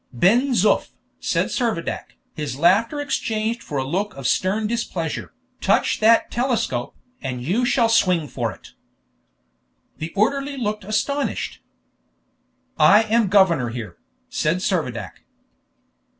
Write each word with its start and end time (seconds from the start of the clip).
"Ben 0.11 0.55
Zoof," 0.55 0.87
said 1.19 1.49
Servadac, 1.51 2.17
his 2.33 2.57
laughter 2.57 2.99
exchanged 2.99 3.61
for 3.61 3.77
a 3.77 3.83
look 3.83 4.15
of 4.15 4.25
stern 4.25 4.65
displeasure, 4.65 5.31
"touch 5.61 5.99
that 5.99 6.31
telescope, 6.31 6.95
and 7.21 7.43
you 7.43 7.65
shall 7.67 7.87
swing 7.87 8.27
for 8.27 8.51
it!" 8.51 8.73
The 9.99 10.11
orderly 10.15 10.57
looked 10.57 10.83
astonished. 10.85 11.61
"I 12.79 13.03
am 13.03 13.27
governor 13.27 13.69
here," 13.69 13.97
said 14.27 14.57
Servadac. 14.63 15.23